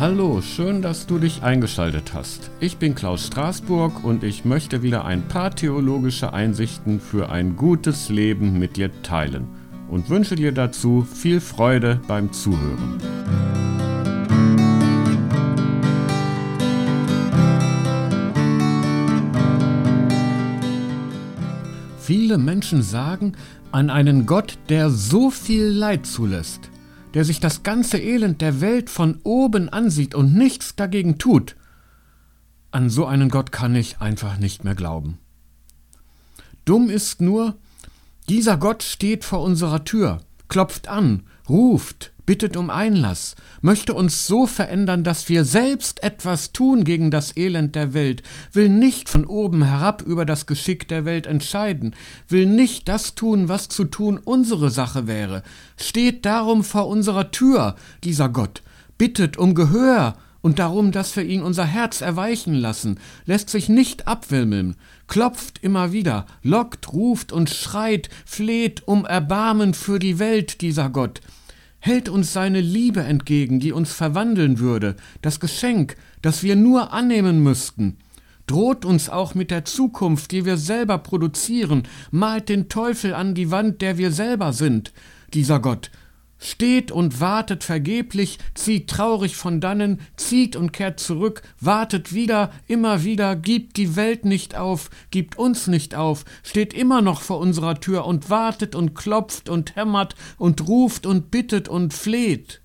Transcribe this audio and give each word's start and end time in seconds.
Hallo, 0.00 0.40
schön, 0.42 0.80
dass 0.80 1.08
du 1.08 1.18
dich 1.18 1.42
eingeschaltet 1.42 2.14
hast. 2.14 2.52
Ich 2.60 2.76
bin 2.76 2.94
Klaus 2.94 3.26
Straßburg 3.26 4.04
und 4.04 4.22
ich 4.22 4.44
möchte 4.44 4.80
wieder 4.84 5.04
ein 5.04 5.26
paar 5.26 5.52
theologische 5.52 6.32
Einsichten 6.32 7.00
für 7.00 7.30
ein 7.30 7.56
gutes 7.56 8.08
Leben 8.08 8.60
mit 8.60 8.76
dir 8.76 8.92
teilen 9.02 9.48
und 9.88 10.08
wünsche 10.08 10.36
dir 10.36 10.52
dazu 10.52 11.02
viel 11.02 11.40
Freude 11.40 12.00
beim 12.06 12.32
Zuhören. 12.32 13.00
Viele 21.98 22.38
Menschen 22.38 22.82
sagen 22.82 23.32
an 23.72 23.90
einen 23.90 24.26
Gott, 24.26 24.58
der 24.68 24.90
so 24.90 25.30
viel 25.30 25.64
Leid 25.64 26.06
zulässt 26.06 26.70
der 27.14 27.24
sich 27.24 27.40
das 27.40 27.62
ganze 27.62 27.98
Elend 27.98 28.40
der 28.40 28.60
Welt 28.60 28.90
von 28.90 29.20
oben 29.24 29.68
ansieht 29.68 30.14
und 30.14 30.34
nichts 30.34 30.76
dagegen 30.76 31.18
tut, 31.18 31.56
an 32.70 32.90
so 32.90 33.06
einen 33.06 33.30
Gott 33.30 33.50
kann 33.52 33.74
ich 33.74 34.00
einfach 34.00 34.38
nicht 34.38 34.64
mehr 34.64 34.74
glauben. 34.74 35.18
Dumm 36.64 36.90
ist 36.90 37.20
nur, 37.20 37.56
dieser 38.28 38.58
Gott 38.58 38.82
steht 38.82 39.24
vor 39.24 39.42
unserer 39.42 39.84
Tür, 39.84 40.20
klopft 40.48 40.88
an, 40.88 41.22
ruft, 41.48 42.12
bittet 42.28 42.58
um 42.58 42.68
Einlass, 42.68 43.36
möchte 43.62 43.94
uns 43.94 44.26
so 44.26 44.46
verändern, 44.46 45.02
dass 45.02 45.30
wir 45.30 45.46
selbst 45.46 46.02
etwas 46.02 46.52
tun 46.52 46.84
gegen 46.84 47.10
das 47.10 47.34
Elend 47.38 47.74
der 47.74 47.94
Welt, 47.94 48.22
will 48.52 48.68
nicht 48.68 49.08
von 49.08 49.24
oben 49.24 49.64
herab 49.64 50.02
über 50.02 50.26
das 50.26 50.44
Geschick 50.44 50.86
der 50.88 51.06
Welt 51.06 51.26
entscheiden, 51.26 51.94
will 52.28 52.44
nicht 52.44 52.86
das 52.86 53.14
tun, 53.14 53.48
was 53.48 53.70
zu 53.70 53.86
tun 53.86 54.20
unsere 54.22 54.68
Sache 54.68 55.06
wäre, 55.06 55.42
steht 55.80 56.26
darum 56.26 56.64
vor 56.64 56.88
unserer 56.88 57.30
Tür, 57.30 57.76
dieser 58.04 58.28
Gott, 58.28 58.60
bittet 58.98 59.38
um 59.38 59.54
Gehör, 59.54 60.14
und 60.42 60.58
darum, 60.58 60.92
dass 60.92 61.16
wir 61.16 61.24
ihn 61.24 61.42
unser 61.42 61.64
Herz 61.64 62.02
erweichen 62.02 62.54
lassen, 62.54 63.00
lässt 63.24 63.48
sich 63.48 63.70
nicht 63.70 64.06
abwimmeln, 64.06 64.76
klopft 65.06 65.60
immer 65.62 65.92
wieder, 65.92 66.26
lockt, 66.42 66.92
ruft 66.92 67.32
und 67.32 67.48
schreit, 67.48 68.10
fleht 68.26 68.86
um 68.86 69.06
Erbarmen 69.06 69.72
für 69.72 69.98
die 69.98 70.18
Welt, 70.18 70.60
dieser 70.60 70.90
Gott, 70.90 71.22
hält 71.80 72.08
uns 72.08 72.32
seine 72.32 72.60
Liebe 72.60 73.02
entgegen, 73.02 73.60
die 73.60 73.72
uns 73.72 73.92
verwandeln 73.92 74.58
würde, 74.58 74.96
das 75.22 75.40
Geschenk, 75.40 75.96
das 76.22 76.42
wir 76.42 76.56
nur 76.56 76.92
annehmen 76.92 77.42
müssten, 77.42 77.98
droht 78.46 78.84
uns 78.84 79.08
auch 79.08 79.34
mit 79.34 79.50
der 79.50 79.64
Zukunft, 79.64 80.32
die 80.32 80.44
wir 80.44 80.56
selber 80.56 80.98
produzieren, 80.98 81.84
malt 82.10 82.48
den 82.48 82.68
Teufel 82.68 83.14
an 83.14 83.34
die 83.34 83.50
Wand, 83.50 83.80
der 83.82 83.98
wir 83.98 84.10
selber 84.10 84.52
sind, 84.52 84.92
dieser 85.34 85.60
Gott, 85.60 85.90
steht 86.38 86.90
und 86.90 87.20
wartet 87.20 87.64
vergeblich, 87.64 88.38
zieht 88.54 88.88
traurig 88.88 89.36
von 89.36 89.60
dannen, 89.60 90.00
zieht 90.16 90.56
und 90.56 90.72
kehrt 90.72 91.00
zurück, 91.00 91.42
wartet 91.60 92.12
wieder, 92.12 92.52
immer 92.66 93.04
wieder, 93.04 93.36
gibt 93.36 93.76
die 93.76 93.96
Welt 93.96 94.24
nicht 94.24 94.56
auf, 94.56 94.90
gibt 95.10 95.36
uns 95.36 95.66
nicht 95.66 95.94
auf, 95.94 96.24
steht 96.42 96.72
immer 96.72 97.02
noch 97.02 97.20
vor 97.20 97.38
unserer 97.38 97.80
Tür 97.80 98.06
und 98.06 98.30
wartet 98.30 98.74
und 98.74 98.94
klopft 98.94 99.48
und 99.48 99.76
hämmert 99.76 100.14
und 100.38 100.66
ruft 100.68 101.06
und 101.06 101.30
bittet 101.30 101.68
und 101.68 101.92
fleht. 101.92 102.60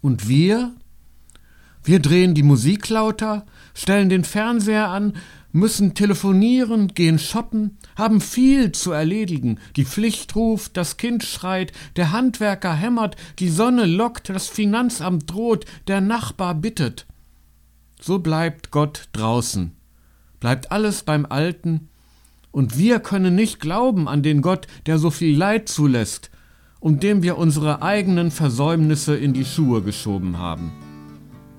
Und 0.00 0.28
wir? 0.28 0.74
Wir 1.86 2.00
drehen 2.00 2.34
die 2.34 2.42
Musik 2.42 2.88
lauter, 2.88 3.46
stellen 3.72 4.08
den 4.08 4.24
Fernseher 4.24 4.88
an, 4.88 5.12
müssen 5.52 5.94
telefonieren, 5.94 6.88
gehen 6.88 7.20
shoppen, 7.20 7.78
haben 7.94 8.20
viel 8.20 8.72
zu 8.72 8.90
erledigen. 8.90 9.60
Die 9.76 9.84
Pflicht 9.84 10.34
ruft, 10.34 10.76
das 10.76 10.96
Kind 10.96 11.22
schreit, 11.22 11.70
der 11.94 12.10
Handwerker 12.10 12.74
hämmert, 12.74 13.14
die 13.38 13.48
Sonne 13.48 13.86
lockt, 13.86 14.30
das 14.30 14.48
Finanzamt 14.48 15.30
droht, 15.30 15.64
der 15.86 16.00
Nachbar 16.00 16.56
bittet. 16.56 17.06
So 18.00 18.18
bleibt 18.18 18.72
Gott 18.72 19.08
draußen, 19.12 19.70
bleibt 20.40 20.72
alles 20.72 21.04
beim 21.04 21.24
Alten, 21.24 21.88
und 22.50 22.76
wir 22.76 22.98
können 22.98 23.36
nicht 23.36 23.60
glauben 23.60 24.08
an 24.08 24.24
den 24.24 24.42
Gott, 24.42 24.66
der 24.86 24.98
so 24.98 25.10
viel 25.10 25.36
Leid 25.36 25.68
zulässt, 25.68 26.32
und 26.80 27.04
dem 27.04 27.22
wir 27.22 27.38
unsere 27.38 27.80
eigenen 27.80 28.32
Versäumnisse 28.32 29.14
in 29.14 29.34
die 29.34 29.44
Schuhe 29.44 29.82
geschoben 29.82 30.38
haben. 30.38 30.72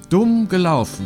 Dumm 0.10 0.48
gelaufen. 0.48 1.06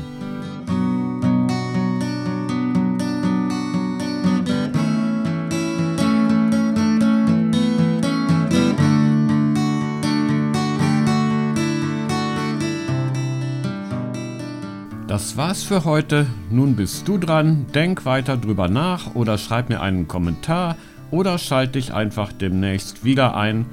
Das 15.07 15.35
war's 15.35 15.63
für 15.63 15.83
heute. 15.83 16.27
Nun 16.51 16.75
bist 16.75 17.07
du 17.07 17.17
dran. 17.17 17.65
Denk 17.73 18.05
weiter 18.05 18.37
drüber 18.37 18.67
nach 18.67 19.15
oder 19.15 19.39
schreib 19.39 19.69
mir 19.69 19.81
einen 19.81 20.07
Kommentar 20.07 20.77
oder 21.09 21.39
schalt 21.39 21.73
dich 21.73 21.91
einfach 21.91 22.31
demnächst 22.31 23.03
wieder 23.03 23.35
ein. 23.35 23.65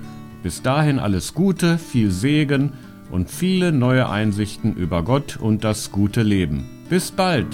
Bis 0.42 0.62
dahin 0.62 0.98
alles 0.98 1.34
Gute, 1.34 1.76
viel 1.76 2.10
Segen 2.10 2.72
und 3.10 3.30
viele 3.30 3.72
neue 3.72 4.08
Einsichten 4.08 4.74
über 4.74 5.02
Gott 5.02 5.38
und 5.40 5.64
das 5.64 5.92
gute 5.92 6.22
Leben. 6.22 6.84
Bis 6.88 7.10
bald! 7.10 7.46